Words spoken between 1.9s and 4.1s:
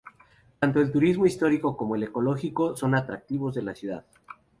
el ecológico son atractivos de la ciudad.